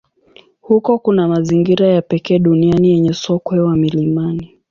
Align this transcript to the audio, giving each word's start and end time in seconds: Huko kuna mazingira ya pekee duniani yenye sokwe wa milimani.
Huko 0.61 0.99
kuna 0.99 1.27
mazingira 1.27 1.87
ya 1.87 2.01
pekee 2.01 2.39
duniani 2.39 2.89
yenye 2.89 3.13
sokwe 3.13 3.59
wa 3.59 3.75
milimani. 3.77 4.55